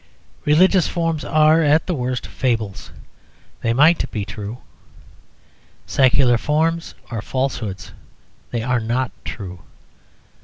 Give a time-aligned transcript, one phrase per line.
[0.45, 2.89] Religious forms are, at the worst, fables;
[3.61, 4.57] they might be true.
[5.85, 7.91] Secular forms are falsehoods;
[8.49, 9.59] they are not true.